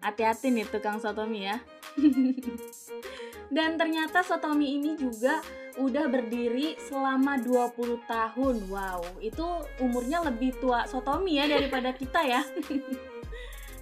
Hati-hati 0.00 0.52
nih 0.52 0.66
tukang 0.68 1.00
sotomi 1.00 1.48
ya. 1.48 1.56
Dan 3.56 3.78
ternyata 3.78 4.20
sotomi 4.20 4.76
ini 4.76 4.98
juga 4.98 5.40
udah 5.76 6.08
berdiri 6.08 6.76
selama 6.80 7.40
20 7.40 8.04
tahun. 8.08 8.56
Wow, 8.72 9.04
itu 9.20 9.44
umurnya 9.80 10.24
lebih 10.24 10.56
tua 10.58 10.88
sotomi 10.88 11.38
ya 11.38 11.46
daripada 11.46 11.92
kita 12.00 12.20
ya. 12.24 12.42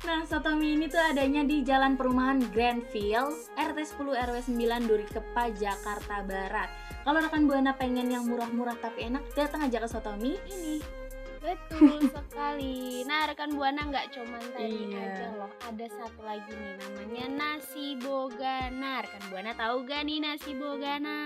Nah, 0.04 0.20
Sotomi 0.28 0.76
ini 0.76 0.84
tuh 0.84 1.00
adanya 1.00 1.40
di 1.48 1.64
Jalan 1.64 1.96
Perumahan 1.96 2.36
Grandfield, 2.52 3.56
RT 3.56 3.96
10 3.96 4.12
RW 4.12 4.36
9 4.52 4.84
Duri 4.84 5.08
Kepa, 5.08 5.48
Jakarta 5.56 6.20
Barat. 6.20 6.68
Kalau 7.08 7.24
rekan 7.24 7.48
Buana 7.48 7.72
pengen 7.72 8.12
yang 8.12 8.28
murah-murah 8.28 8.76
tapi 8.76 9.08
enak, 9.08 9.24
datang 9.32 9.64
aja 9.64 9.80
ke 9.80 9.88
Sotomi 9.88 10.36
ini. 10.52 11.03
Betul 11.44 12.08
sekali. 12.08 13.04
Nah, 13.04 13.28
rekan 13.28 13.52
Buana 13.52 13.84
nggak 13.84 14.16
cuman 14.16 14.40
tadi 14.56 14.88
Iya. 14.88 14.96
aja 14.96 15.26
loh. 15.36 15.52
Ada 15.60 15.86
satu 15.92 16.24
lagi 16.24 16.48
nih 16.48 16.72
namanya 16.80 17.24
nasi 17.28 18.00
bogana. 18.00 19.04
Rekan 19.04 19.24
Buana 19.28 19.52
tahu 19.52 19.84
gak 19.84 20.08
nih 20.08 20.24
nasi 20.24 20.56
bogana? 20.56 21.20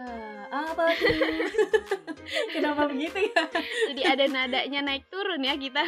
Wah, 0.00 0.64
apa 0.72 0.96
tuh? 0.96 1.12
Kenapa 2.56 2.88
begitu 2.88 3.20
ya? 3.20 3.44
Jadi 3.92 4.02
ada 4.06 4.24
nadanya 4.32 4.80
naik 4.80 5.04
turun 5.12 5.44
ya 5.44 5.60
kita. 5.60 5.84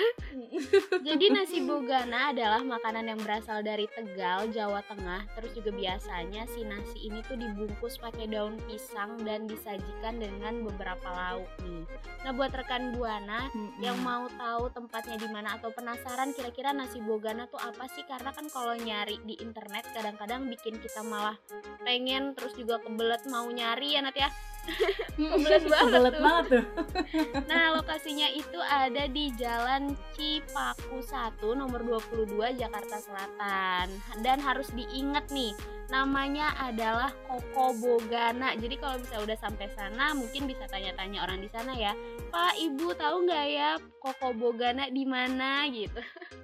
Jadi 1.00 1.32
nasi 1.32 1.64
bogana 1.64 2.28
adalah 2.28 2.60
makanan 2.60 3.08
yang 3.08 3.20
berasal 3.24 3.64
dari 3.64 3.88
Tegal, 3.88 4.52
Jawa 4.52 4.84
Tengah. 4.84 5.24
Terus 5.32 5.50
juga 5.56 5.70
biasanya 5.72 6.44
si 6.52 6.60
nasi 6.68 7.08
ini 7.08 7.24
tuh 7.24 7.40
dibungkus 7.40 7.96
pakai 7.96 8.28
daun 8.28 8.60
pisang 8.68 9.16
dan 9.24 9.48
disajikan 9.48 10.20
dengan 10.20 10.60
beberapa 10.60 11.08
lauk 11.08 11.48
nih. 11.64 11.88
Nah, 12.22 12.30
buat 12.36 12.52
rekan 12.52 12.92
Buana 12.92 13.48
yang 13.80 13.96
mau 14.04 14.28
tahu 14.36 14.68
tempatnya 14.76 15.16
di 15.18 15.28
mana 15.32 15.56
atau 15.56 15.72
penasaran 15.72 16.36
kira-kira 16.36 16.76
nasi 16.76 17.00
bogana 17.00 17.48
tuh 17.48 17.58
apa 17.58 17.88
sih 17.90 18.04
karena 18.04 18.30
kan 18.30 18.46
kalau 18.52 18.76
nyari 18.76 19.18
di 19.24 19.40
internet 19.40 19.88
kadang-kadang 19.90 20.46
bikin 20.46 20.78
kita 20.78 21.00
malah 21.02 21.34
pengen 21.82 22.36
terus 22.38 22.54
juga 22.54 22.78
kebelet 22.78 23.26
mau 23.26 23.50
nyari 23.50 23.98
ya 23.98 24.01
Nat 24.02 24.16
ya 24.18 24.28
kebelet 25.18 25.66
banget 25.66 25.90
Kebelet 25.90 26.14
tuh. 26.14 26.22
banget 26.22 26.44
tuh. 26.46 26.64
nah 27.50 27.74
lokasinya 27.74 28.28
itu 28.30 28.58
ada 28.62 29.10
di 29.10 29.34
Jalan 29.34 29.98
Cipaku 30.14 31.02
1 31.02 31.42
nomor 31.58 31.82
22 31.82 32.30
Jakarta 32.54 32.96
Selatan 33.02 33.86
dan 34.22 34.38
harus 34.38 34.70
diingat 34.70 35.26
nih 35.34 35.50
namanya 35.90 36.54
adalah 36.60 37.10
Koko 37.26 37.74
Bogana 37.78 38.54
jadi 38.58 38.78
kalau 38.78 39.00
bisa 39.00 39.18
udah 39.18 39.38
sampai 39.38 39.66
sana 39.74 40.14
mungkin 40.14 40.46
bisa 40.46 40.68
tanya-tanya 40.70 41.24
orang 41.24 41.42
di 41.42 41.48
sana 41.50 41.74
ya 41.74 41.92
Pak 42.30 42.58
Ibu 42.58 42.94
tahu 42.96 43.26
nggak 43.26 43.46
ya 43.50 43.70
Koko 43.98 44.34
Bogana 44.36 44.88
di 44.88 45.04
mana 45.08 45.66
gitu 45.70 46.00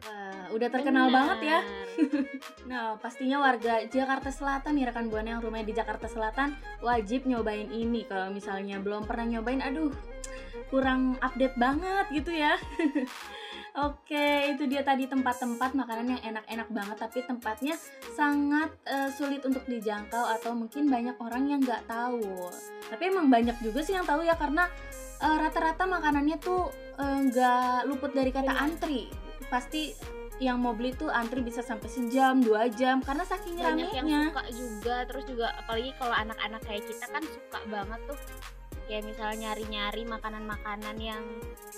Wah, 0.08 0.46
udah 0.54 0.68
terkenal 0.70 1.10
Benar. 1.10 1.16
banget 1.16 1.38
ya. 1.44 1.60
Nah, 2.70 3.00
pastinya 3.00 3.40
warga 3.40 3.80
Jakarta 3.88 4.28
Selatan 4.28 4.76
nih 4.76 4.92
rekan 4.92 5.08
Buana 5.08 5.36
yang 5.36 5.42
rumahnya 5.42 5.72
di 5.72 5.76
Jakarta 5.76 6.04
Selatan 6.04 6.52
wajib 6.84 7.24
nyobain 7.24 7.68
ini. 7.72 8.04
Kalau 8.04 8.28
misalnya 8.28 8.76
belum 8.78 9.08
pernah 9.08 9.24
nyobain, 9.24 9.64
aduh, 9.64 9.90
kurang 10.68 11.16
update 11.24 11.56
banget 11.56 12.06
gitu 12.12 12.32
ya. 12.32 12.60
Oke, 13.78 14.50
itu 14.50 14.66
dia 14.66 14.82
tadi 14.82 15.06
tempat-tempat 15.06 15.70
makanan 15.78 16.18
yang 16.18 16.22
enak-enak 16.34 16.68
banget, 16.74 16.96
tapi 16.98 17.18
tempatnya 17.22 17.78
sangat 18.18 18.74
eh, 18.90 19.06
sulit 19.14 19.38
untuk 19.46 19.62
dijangkau 19.70 20.24
atau 20.40 20.50
mungkin 20.50 20.90
banyak 20.90 21.14
orang 21.22 21.46
yang 21.46 21.60
nggak 21.62 21.86
tahu. 21.86 22.50
Tapi 22.90 23.02
emang 23.06 23.30
banyak 23.30 23.54
juga 23.62 23.86
sih 23.86 23.94
yang 23.94 24.02
tahu 24.02 24.26
ya 24.26 24.34
karena 24.34 24.66
eh, 25.22 25.36
rata-rata 25.38 25.86
makanannya 25.86 26.42
tuh 26.42 26.74
eh, 26.98 27.18
nggak 27.30 27.86
luput 27.86 28.10
dari 28.10 28.34
kata 28.34 28.50
Benar. 28.50 28.66
antri. 28.66 29.06
Pasti 29.46 29.94
yang 30.42 30.58
mau 30.58 30.74
beli 30.74 30.94
tuh 30.94 31.10
antri 31.10 31.38
bisa 31.42 31.62
sampai 31.62 31.86
sejam, 31.86 32.42
dua 32.42 32.66
jam 32.70 32.98
karena 33.02 33.22
saking 33.26 33.58
banyak 33.58 33.90
yang 33.94 34.06
ramenya. 34.06 34.30
suka 34.30 34.44
juga 34.54 34.96
terus 35.06 35.24
juga 35.26 35.46
apalagi 35.58 35.90
kalau 35.98 36.14
anak-anak 36.14 36.62
kayak 36.62 36.82
kita 36.86 37.06
kan 37.10 37.22
suka 37.26 37.58
banget 37.66 38.00
tuh 38.06 38.18
kayak 38.88 39.04
misalnya 39.04 39.52
nyari-nyari 39.52 40.02
makanan-makanan 40.08 40.96
yang 40.96 41.22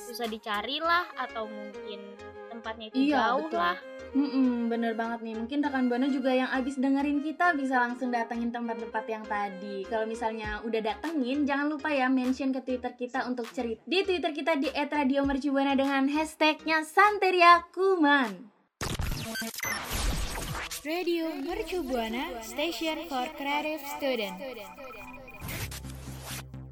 susah 0.09 0.31
dicari 0.31 0.79
lah 0.79 1.05
atau 1.19 1.51
mungkin 1.51 2.01
tempatnya 2.49 2.87
itu 2.89 3.11
Iya, 3.11 3.35
jauh 3.35 3.51
betul. 3.51 3.61
lah 3.61 3.79
Mm-mm, 4.11 4.67
bener 4.67 4.99
banget 4.99 5.23
nih. 5.23 5.39
Mungkin 5.39 5.63
rekan 5.63 5.87
buana 5.87 6.11
juga 6.11 6.35
yang 6.35 6.51
abis 6.51 6.83
dengerin 6.83 7.23
kita 7.23 7.55
bisa 7.55 7.79
langsung 7.79 8.11
datengin 8.11 8.51
tempat-tempat 8.51 9.07
yang 9.07 9.23
tadi. 9.23 9.87
Kalau 9.87 10.03
misalnya 10.03 10.59
udah 10.67 10.83
datengin, 10.83 11.47
jangan 11.47 11.71
lupa 11.71 11.95
ya 11.95 12.11
mention 12.11 12.51
ke 12.51 12.59
Twitter 12.59 12.91
kita 12.99 13.23
untuk 13.31 13.47
cerita 13.55 13.79
di 13.87 14.03
Twitter 14.03 14.35
kita 14.35 14.59
di 14.59 14.67
@radiomercubuana 14.67 15.79
dengan 15.79 16.11
hashtagnya 16.11 16.83
Santeria 16.83 17.63
Kuman. 17.71 18.51
Radio 20.83 21.31
Mercu 21.31 21.87
Buana, 21.87 22.35
Station 22.43 23.07
for 23.07 23.31
Creative 23.39 23.79
Student. 23.95 24.35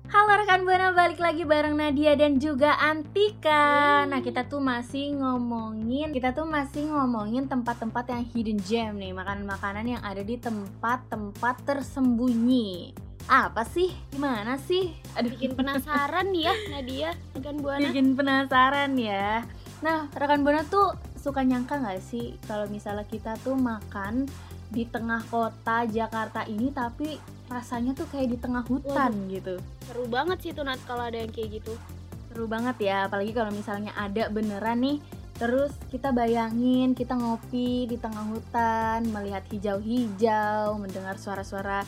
Halo 0.08 0.40
rekan 0.40 0.64
Buana, 0.64 0.96
balik 0.96 1.20
lagi 1.20 1.44
bareng 1.44 1.76
Nadia 1.76 2.16
dan 2.16 2.40
juga 2.40 2.80
Antika. 2.80 4.08
Nah, 4.08 4.24
kita 4.24 4.48
tuh 4.48 4.56
masih 4.56 5.12
ngomongin, 5.20 6.16
kita 6.16 6.32
tuh 6.32 6.48
masih 6.48 6.88
ngomongin 6.88 7.44
tempat-tempat 7.44 8.08
yang 8.08 8.24
hidden 8.32 8.56
gem 8.64 8.96
nih, 8.96 9.12
makanan-makanan 9.12 9.84
yang 9.84 10.00
ada 10.00 10.24
di 10.24 10.40
tempat-tempat 10.40 11.60
tersembunyi. 11.60 12.96
Apa 13.28 13.68
sih? 13.68 13.92
Gimana 14.08 14.56
sih? 14.56 14.96
Aduh, 15.12 15.28
bikin 15.28 15.52
penasaran 15.52 16.32
ya 16.32 16.56
Nadia 16.72 17.12
rekan 17.36 17.60
buana 17.60 17.92
bikin 17.92 18.16
penasaran 18.16 18.96
ya. 18.96 19.44
Nah, 19.84 20.08
rekan 20.16 20.40
Buana 20.40 20.64
tuh 20.64 20.96
suka 21.20 21.44
nyangka 21.44 21.84
nggak 21.84 22.00
sih 22.00 22.40
kalau 22.48 22.64
misalnya 22.72 23.04
kita 23.04 23.36
tuh 23.44 23.60
makan 23.60 24.24
di 24.68 24.84
tengah 24.84 25.24
kota 25.32 25.88
Jakarta 25.88 26.44
ini 26.44 26.68
tapi 26.72 27.16
rasanya 27.48 27.96
tuh 27.96 28.04
kayak 28.12 28.36
di 28.36 28.38
tengah 28.38 28.60
hutan 28.68 29.12
gitu. 29.32 29.56
seru 29.88 30.04
banget 30.04 30.38
sih 30.44 30.52
tuh 30.52 30.68
Nat 30.68 30.76
kalau 30.84 31.08
ada 31.08 31.16
yang 31.16 31.32
kayak 31.32 31.64
gitu 31.64 31.72
Seru 32.28 32.44
banget 32.44 32.76
ya, 32.84 33.08
apalagi 33.08 33.32
kalau 33.32 33.48
misalnya 33.50 33.90
ada 33.96 34.28
beneran 34.28 34.84
nih. 34.84 35.00
Terus 35.38 35.72
kita 35.88 36.12
bayangin 36.12 36.92
kita 36.92 37.16
ngopi 37.16 37.88
di 37.88 37.96
tengah 37.96 38.26
hutan, 38.28 39.08
melihat 39.08 39.42
hijau-hijau, 39.48 40.76
mendengar 40.76 41.16
suara-suara 41.16 41.82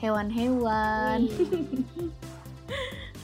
hewan-hewan. 0.00 1.28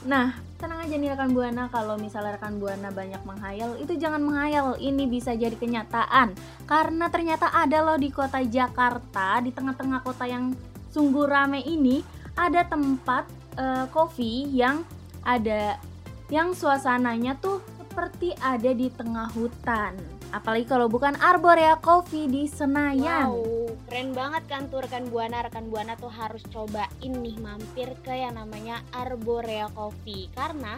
Nah, 0.09 0.41
tenang 0.59 0.83
aja 0.83 0.95
nih 0.99 1.15
rekan 1.15 1.31
Buana 1.31 1.71
kalau 1.71 1.95
misalnya 1.95 2.35
rekan 2.35 2.59
Buana 2.59 2.91
banyak 2.91 3.23
menghayal, 3.23 3.79
itu 3.79 3.95
jangan 3.95 4.19
menghayal, 4.19 4.75
ini 4.83 5.07
bisa 5.07 5.33
jadi 5.38 5.55
kenyataan. 5.55 6.35
Karena 6.67 7.07
ternyata 7.09 7.55
ada 7.55 7.79
loh 7.81 7.95
di 7.95 8.11
kota 8.11 8.43
Jakarta, 8.43 9.38
di 9.38 9.55
tengah-tengah 9.55 10.03
kota 10.03 10.27
yang 10.27 10.53
sungguh 10.91 11.31
rame 11.31 11.62
ini, 11.62 12.03
ada 12.35 12.67
tempat 12.67 13.31
eh, 13.55 13.87
kopi 13.95 14.50
yang 14.50 14.83
ada 15.23 15.79
yang 16.29 16.53
suasananya 16.53 17.38
tuh 17.38 17.62
seperti 17.79 18.35
ada 18.43 18.71
di 18.75 18.91
tengah 18.91 19.31
hutan. 19.33 20.18
Apalagi 20.29 20.69
kalau 20.69 20.93
bukan 20.93 21.17
Arborea 21.17 21.81
Coffee 21.81 22.29
di 22.29 22.45
Senayan. 22.45 23.33
Wow, 23.33 23.73
keren 23.89 24.13
banget 24.13 24.45
kan 24.45 24.69
tuh 24.69 24.85
rekan 24.85 25.09
buana. 25.09 25.41
Rekan 25.41 25.73
buana 25.73 25.97
tuh 25.97 26.13
harus 26.13 26.45
cobain 26.53 27.13
nih 27.13 27.37
mampir 27.41 27.89
ke 28.05 28.13
yang 28.13 28.37
namanya 28.37 28.85
Arborea 28.93 29.73
Coffee 29.73 30.29
karena 30.37 30.77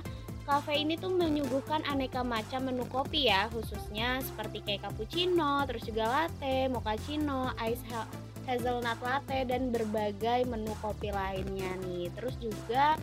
kafe 0.51 0.83
ini 0.83 0.99
tuh 0.99 1.15
menyuguhkan 1.15 1.87
aneka 1.87 2.27
macam 2.27 2.67
menu 2.67 2.83
kopi 2.91 3.31
ya, 3.31 3.47
khususnya 3.55 4.19
seperti 4.23 4.63
kayak 4.67 4.83
cappuccino, 4.83 5.63
terus 5.63 5.87
juga 5.87 6.11
latte, 6.11 6.67
mochaccino, 6.67 7.55
ice 7.63 7.87
ha- 7.95 8.11
hazelnut 8.51 8.99
latte 8.99 9.47
dan 9.47 9.71
berbagai 9.71 10.43
menu 10.51 10.75
kopi 10.83 11.15
lainnya 11.15 11.71
nih. 11.87 12.11
Terus 12.19 12.35
juga 12.43 12.99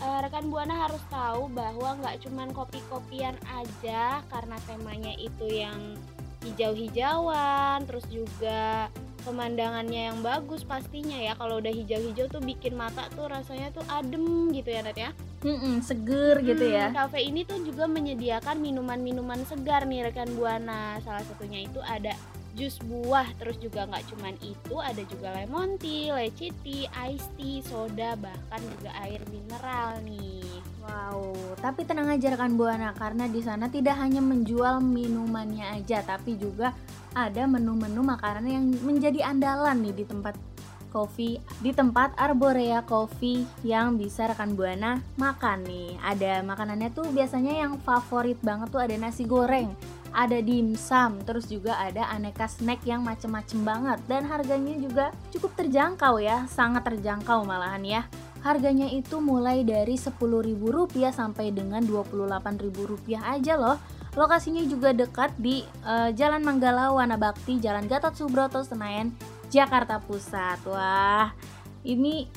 eh, 0.00 0.18
rekan 0.24 0.48
buana 0.48 0.88
harus 0.88 1.02
tahu 1.12 1.52
bahwa 1.52 2.00
nggak 2.00 2.24
cuman 2.24 2.48
kopi-kopian 2.56 3.36
aja 3.52 4.24
karena 4.32 4.56
temanya 4.64 5.12
itu 5.20 5.46
yang 5.50 5.98
hijau-hijauan 6.42 7.86
terus 7.86 8.02
juga 8.10 8.90
pemandangannya 9.22 10.10
yang 10.10 10.18
bagus 10.18 10.66
pastinya 10.66 11.14
ya 11.14 11.38
kalau 11.38 11.62
udah 11.62 11.70
hijau-hijau 11.70 12.26
tuh 12.26 12.42
bikin 12.42 12.74
mata 12.74 13.06
tuh 13.14 13.30
rasanya 13.30 13.70
tuh 13.70 13.86
adem 13.86 14.50
gitu 14.50 14.70
ya 14.70 14.82
Nat 14.82 14.98
ya 14.98 15.10
Mm-mm, 15.42 15.82
seger 15.82 16.38
gitu 16.46 16.70
ya. 16.70 16.86
Hmm, 16.86 16.94
Cafe 16.94 17.26
ini 17.26 17.42
tuh 17.42 17.58
juga 17.66 17.90
menyediakan 17.90 18.62
minuman-minuman 18.62 19.42
segar 19.42 19.82
nih 19.90 20.06
rekan 20.06 20.30
buana. 20.38 21.02
Salah 21.02 21.26
satunya 21.26 21.66
itu 21.66 21.82
ada 21.82 22.14
jus 22.52 22.76
buah, 22.84 23.32
terus 23.40 23.56
juga 23.56 23.88
nggak 23.88 24.12
cuman 24.12 24.36
itu, 24.44 24.74
ada 24.76 25.02
juga 25.08 25.32
lemon 25.32 25.80
tea, 25.80 26.12
leci 26.12 26.52
tea, 26.60 26.84
ice 27.08 27.28
tea, 27.40 27.64
soda, 27.64 28.12
bahkan 28.20 28.60
juga 28.76 28.90
air 29.00 29.24
mineral 29.32 30.04
nih. 30.04 30.44
Wow, 30.82 31.32
tapi 31.62 31.86
tenang 31.86 32.10
aja 32.10 32.34
rekan 32.34 32.58
Buana 32.58 32.90
karena 32.92 33.30
di 33.30 33.40
sana 33.40 33.70
tidak 33.70 33.96
hanya 33.96 34.20
menjual 34.20 34.82
minumannya 34.82 35.80
aja, 35.80 36.04
tapi 36.04 36.36
juga 36.36 36.74
ada 37.16 37.46
menu-menu 37.46 38.02
makanan 38.04 38.44
yang 38.44 38.64
menjadi 38.82 39.32
andalan 39.32 39.78
nih 39.78 40.02
di 40.02 40.04
tempat 40.04 40.34
kopi 40.92 41.40
di 41.64 41.72
tempat 41.72 42.12
Arborea 42.20 42.84
Coffee 42.84 43.48
yang 43.64 43.96
bisa 43.96 44.28
rekan 44.28 44.52
Buana 44.52 45.00
makan 45.16 45.64
nih. 45.64 45.96
Ada 46.04 46.44
makanannya 46.44 46.92
tuh 46.92 47.08
biasanya 47.08 47.64
yang 47.64 47.80
favorit 47.80 48.36
banget 48.44 48.68
tuh 48.68 48.84
ada 48.84 48.92
nasi 49.00 49.24
goreng, 49.24 49.72
ada 50.12 50.38
dimsum, 50.38 51.24
terus 51.24 51.48
juga 51.48 51.76
ada 51.80 52.08
aneka 52.12 52.44
snack 52.44 52.84
yang 52.84 53.00
macem-macem 53.00 53.64
banget 53.64 53.98
dan 54.06 54.28
harganya 54.28 54.76
juga 54.76 55.06
cukup 55.32 55.56
terjangkau 55.56 56.20
ya, 56.20 56.44
sangat 56.52 56.84
terjangkau 56.84 57.48
malahan 57.48 57.82
ya. 57.84 58.02
Harganya 58.44 58.90
itu 58.90 59.22
mulai 59.22 59.62
dari 59.62 59.94
Rp10.000 59.96 61.14
sampai 61.14 61.54
dengan 61.54 61.80
Rp28.000 61.86 63.22
aja 63.22 63.54
loh. 63.56 63.78
Lokasinya 64.12 64.60
juga 64.68 64.92
dekat 64.92 65.32
di 65.40 65.64
eh, 65.64 66.10
Jalan 66.12 66.44
Manggala 66.44 66.92
Wanabakti, 66.92 67.62
Jalan 67.62 67.88
Gatot 67.88 68.12
Subroto, 68.12 68.60
Senayan, 68.60 69.14
Jakarta 69.48 70.02
Pusat. 70.02 70.58
Wah, 70.68 71.32
ini 71.86 72.28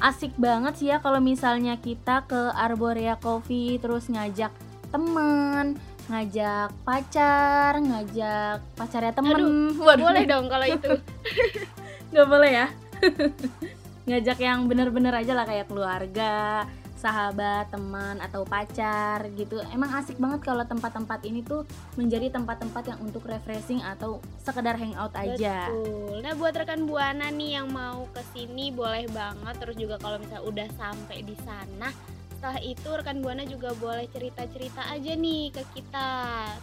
asik 0.00 0.32
banget 0.40 0.80
sih 0.80 0.88
ya 0.88 0.98
kalau 1.04 1.20
misalnya 1.20 1.76
kita 1.76 2.24
ke 2.24 2.40
Arborea 2.56 3.20
Coffee 3.20 3.76
terus 3.76 4.08
ngajak 4.08 4.48
temen, 4.90 5.76
ngajak 6.10 6.74
pacar, 6.82 7.78
ngajak 7.78 8.58
pacarnya 8.74 9.14
temen. 9.14 9.38
Aduh, 9.38 9.78
Waduh, 9.78 10.04
Boleh 10.10 10.24
dong 10.26 10.50
kalau 10.50 10.66
itu. 10.66 10.90
nggak 12.10 12.26
boleh 12.26 12.50
ya 12.50 12.66
ngajak 14.10 14.38
yang 14.42 14.66
bener-bener 14.66 15.14
aja 15.14 15.30
lah 15.30 15.46
kayak 15.46 15.70
keluarga 15.70 16.66
sahabat 16.98 17.72
teman 17.72 18.20
atau 18.20 18.44
pacar 18.44 19.24
gitu 19.32 19.56
emang 19.72 19.88
asik 19.96 20.20
banget 20.20 20.44
kalau 20.44 20.66
tempat-tempat 20.68 21.24
ini 21.24 21.40
tuh 21.40 21.64
menjadi 21.96 22.28
tempat-tempat 22.28 22.92
yang 22.92 23.00
untuk 23.00 23.24
refreshing 23.24 23.80
atau 23.80 24.20
sekedar 24.42 24.76
hangout 24.76 25.14
aja 25.16 25.70
Betul. 25.72 26.20
Nah 26.20 26.36
buat 26.36 26.52
rekan 26.52 26.84
buana 26.84 27.32
nih 27.32 27.56
yang 27.56 27.72
mau 27.72 28.04
ke 28.12 28.20
sini 28.36 28.68
boleh 28.68 29.08
banget. 29.08 29.54
Terus 29.56 29.76
juga 29.80 29.96
kalau 29.96 30.20
misalnya 30.20 30.44
udah 30.44 30.68
sampai 30.76 31.24
di 31.24 31.32
sana, 31.40 31.88
setelah 32.40 32.64
itu 32.64 32.88
rekan 32.88 33.20
buana 33.20 33.44
juga 33.44 33.76
boleh 33.76 34.08
cerita-cerita 34.08 34.88
aja 34.88 35.12
nih 35.12 35.52
ke 35.52 35.60
kita 35.76 36.08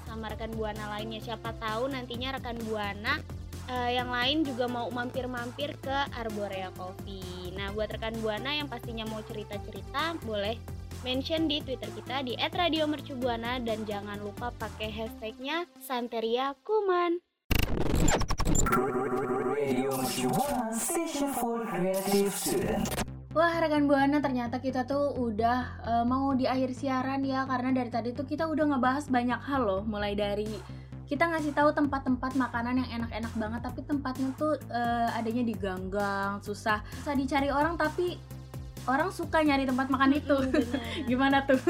sama 0.09 0.33
rekan 0.33 0.49
buana 0.57 0.89
lainnya. 0.97 1.21
Siapa 1.21 1.53
tahu 1.53 1.93
nantinya 1.93 2.33
rekan 2.33 2.57
buana 2.65 3.21
eh, 3.69 3.93
yang 3.93 4.09
lain 4.09 4.41
juga 4.41 4.65
mau 4.65 4.89
mampir-mampir 4.89 5.77
ke 5.77 5.97
Arborea 6.17 6.73
Coffee. 6.73 7.53
Nah 7.53 7.69
buat 7.77 7.93
rekan 7.93 8.17
buana 8.25 8.57
yang 8.57 8.65
pastinya 8.65 9.05
mau 9.05 9.21
cerita-cerita 9.21 10.17
boleh 10.25 10.57
mention 11.05 11.45
di 11.45 11.61
Twitter 11.61 11.93
kita 11.93 12.25
di 12.25 12.33
@radiomercubuana 12.33 13.61
dan 13.61 13.85
jangan 13.85 14.17
lupa 14.17 14.49
pakai 14.57 14.89
hashtagnya 14.89 15.69
Santeria 15.77 16.57
Kuman. 16.65 17.21
Radio 19.53 19.93
Mercubuana 19.93 20.73
Station 20.73 21.29
for 21.37 21.61
Creative 21.69 22.33
Student. 22.33 22.96
Wah 23.37 23.61
rekan 23.61 23.85
buana 23.85 24.17
ternyata 24.17 24.57
kita 24.57 24.89
tuh 24.89 25.13
udah 25.13 25.77
eh, 25.85 26.05
mau 26.09 26.33
di 26.33 26.49
akhir 26.49 26.73
siaran 26.73 27.21
ya 27.21 27.45
karena 27.45 27.69
dari 27.69 27.93
tadi 27.93 28.09
tuh 28.09 28.25
kita 28.25 28.49
udah 28.49 28.73
ngebahas 28.73 29.05
banyak 29.13 29.37
hal 29.45 29.61
loh. 29.61 29.81
Mulai 29.85 30.17
dari 30.17 30.49
kita 31.05 31.29
ngasih 31.29 31.53
tahu 31.53 31.69
tempat-tempat 31.69 32.33
makanan 32.33 32.81
yang 32.81 32.89
enak-enak 32.97 33.33
banget 33.37 33.61
tapi 33.61 33.79
tempatnya 33.85 34.33
tuh 34.41 34.57
eh, 34.73 35.17
adanya 35.21 35.45
di 35.45 35.53
ganggang 35.53 36.41
susah 36.41 36.81
susah 36.97 37.13
dicari 37.13 37.53
orang 37.53 37.77
tapi 37.77 38.17
orang 38.89 39.13
suka 39.13 39.45
nyari 39.45 39.69
tempat 39.69 39.85
makan 39.93 40.17
itu. 40.17 40.37
gimana 41.13 41.45
tuh? 41.45 41.61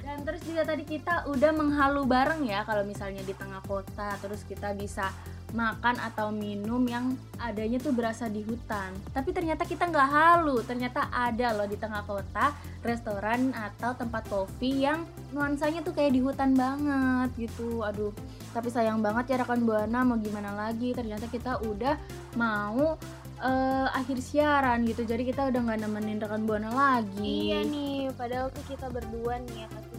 Dan 0.00 0.24
terus 0.24 0.40
juga 0.48 0.64
tadi 0.64 0.88
kita 0.88 1.28
udah 1.28 1.52
menghalu 1.52 2.08
bareng 2.08 2.48
ya 2.48 2.64
kalau 2.64 2.80
misalnya 2.88 3.20
di 3.28 3.36
tengah 3.36 3.60
kota 3.68 4.16
terus 4.24 4.40
kita 4.48 4.72
bisa 4.72 5.12
makan 5.50 5.98
atau 5.98 6.30
minum 6.30 6.82
yang 6.86 7.14
adanya 7.42 7.78
tuh 7.82 7.94
berasa 7.94 8.30
di 8.30 8.42
hutan. 8.46 8.94
Tapi 9.10 9.30
ternyata 9.34 9.66
kita 9.66 9.90
nggak 9.90 10.10
halu. 10.10 10.62
Ternyata 10.62 11.10
ada 11.10 11.54
loh 11.56 11.66
di 11.66 11.76
tengah 11.78 12.06
kota 12.06 12.54
restoran 12.80 13.52
atau 13.52 13.92
tempat 13.94 14.26
kopi 14.30 14.86
yang 14.86 15.04
nuansanya 15.34 15.82
tuh 15.82 15.94
kayak 15.94 16.14
di 16.14 16.20
hutan 16.22 16.54
banget 16.54 17.50
gitu. 17.50 17.82
Aduh 17.82 18.14
tapi 18.50 18.66
sayang 18.66 18.98
banget 18.98 19.30
ya 19.30 19.36
rekan 19.46 19.62
buana 19.62 20.02
mau 20.02 20.18
gimana 20.18 20.50
lagi? 20.54 20.90
Ternyata 20.90 21.30
kita 21.30 21.62
udah 21.62 21.94
mau 22.34 22.98
eh, 23.40 23.88
akhir 23.94 24.18
siaran 24.22 24.82
gitu. 24.86 25.06
Jadi 25.06 25.22
kita 25.30 25.50
udah 25.50 25.60
nggak 25.60 25.80
nemenin 25.86 26.18
rekan 26.18 26.42
buana 26.46 26.70
lagi. 26.70 27.50
Iya 27.50 27.62
nih, 27.66 28.10
padahal 28.14 28.50
tuh 28.50 28.64
kita 28.66 28.90
berdua 28.90 29.38
nih 29.46 29.66
ya 29.66 29.89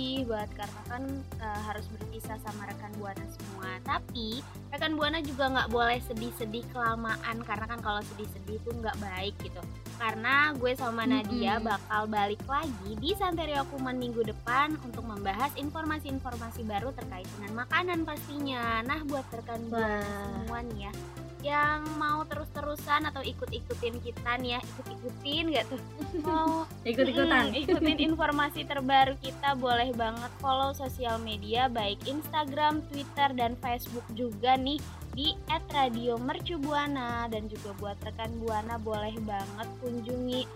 sedih 0.00 0.24
banget 0.24 0.64
karena 0.64 0.80
kan 0.88 1.02
eh, 1.44 1.60
harus 1.68 1.84
berpisah 1.92 2.40
sama 2.40 2.64
rekan 2.64 2.88
buana 2.96 3.26
semua. 3.36 3.68
Tapi 3.84 4.40
rekan 4.72 4.96
buana 4.96 5.20
juga 5.20 5.52
nggak 5.52 5.68
boleh 5.68 6.00
sedih-sedih 6.08 6.64
kelamaan 6.72 7.36
karena 7.44 7.68
kan 7.68 7.84
kalau 7.84 8.00
sedih-sedih 8.08 8.56
tuh 8.64 8.72
nggak 8.80 8.96
baik 8.96 9.36
gitu. 9.44 9.60
Karena 10.00 10.56
gue 10.56 10.72
sama 10.72 11.04
Nadia 11.04 11.60
Mm-mm. 11.60 11.68
bakal 11.68 12.08
balik 12.08 12.40
lagi 12.48 12.96
di 12.96 13.12
Santeria 13.12 13.60
Kuman 13.68 14.00
minggu 14.00 14.24
depan 14.24 14.72
untuk 14.80 15.04
membahas 15.04 15.52
informasi-informasi 15.60 16.64
baru 16.64 16.96
terkait 16.96 17.28
dengan 17.36 17.68
makanan 17.68 18.08
pastinya. 18.08 18.80
Nah 18.80 19.04
buat 19.04 19.28
rekan 19.28 19.68
buana 19.68 20.00
semua 20.00 20.64
nih 20.64 20.88
ya 20.88 20.92
yang 21.40 21.84
mau 21.96 22.22
terus-terusan 22.28 23.08
atau 23.08 23.24
ikut-ikutin 23.24 23.96
kita 24.04 24.36
nih 24.40 24.56
ya 24.56 24.60
ikut-ikutin 24.60 25.44
nggak 25.56 25.66
tuh? 25.72 25.80
Mau 26.26 26.68
ikut-ikutan. 26.84 27.48
Mm, 27.48 27.60
ikutin 27.64 27.98
informasi 28.12 28.68
terbaru 28.68 29.16
kita 29.24 29.56
boleh 29.56 29.90
banget 29.96 30.32
follow 30.38 30.76
sosial 30.76 31.16
media 31.20 31.66
baik 31.72 32.00
Instagram, 32.04 32.84
Twitter 32.92 33.32
dan 33.32 33.56
Facebook 33.58 34.04
juga 34.12 34.60
nih 34.60 34.80
di 35.10 35.34
@radiomercubuana 35.50 37.26
dan 37.26 37.50
juga 37.50 37.74
buat 37.82 37.98
rekan 38.06 38.30
buana 38.38 38.78
boleh 38.78 39.16
banget 39.26 39.68
kunjungi 39.82 40.46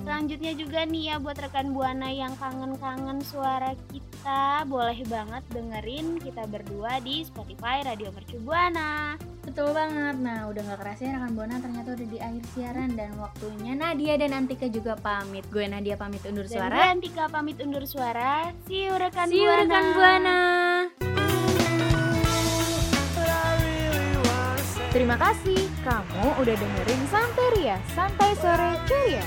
Selanjutnya 0.04 0.52
juga 0.60 0.84
nih 0.84 1.04
ya 1.10 1.16
buat 1.16 1.40
rekan 1.40 1.72
buana 1.72 2.12
yang 2.12 2.36
kangen-kangen 2.36 3.24
suara 3.24 3.72
kita 3.88 4.68
boleh 4.68 5.00
banget 5.08 5.44
dengerin 5.56 6.20
kita 6.20 6.44
berdua 6.44 7.00
di 7.00 7.24
Spotify 7.24 7.88
Radio 7.88 8.12
Mercu 8.12 8.36
Buana. 8.44 9.16
Betul 9.44 9.76
banget. 9.76 10.16
Nah, 10.24 10.48
udah 10.48 10.62
nggak 10.64 10.80
kerasa 10.80 11.02
ya 11.04 11.20
rekan 11.20 11.32
Buana 11.36 11.56
ternyata 11.60 11.90
udah 11.92 12.08
di 12.08 12.20
akhir 12.20 12.44
siaran 12.56 12.90
dan 12.96 13.12
waktunya 13.20 13.76
Nadia 13.76 14.16
dan 14.16 14.32
Antika 14.32 14.72
juga 14.72 14.96
pamit. 14.96 15.44
Gue 15.52 15.68
Nadia 15.68 16.00
pamit 16.00 16.24
undur 16.24 16.48
Dan 16.48 16.56
suara. 16.56 16.80
Antika 16.96 17.28
pamit 17.28 17.60
undur 17.60 17.84
suara. 17.84 18.56
See 18.66 18.88
you 18.88 18.96
rekan 18.96 19.28
See 19.28 19.44
you 19.44 19.52
buana. 19.52 19.62
rekan 19.68 19.86
Buana. 19.92 20.40
Terima 24.94 25.18
kasih 25.18 25.58
kamu 25.82 26.38
udah 26.38 26.54
dengerin 26.54 27.02
Santeria, 27.10 27.82
Santai 27.98 28.38
Sore 28.38 28.78
Ceria. 28.86 29.26